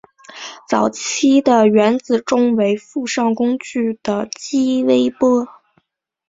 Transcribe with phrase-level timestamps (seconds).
[0.67, 5.47] 早期的原子钟为附上工具的激微波。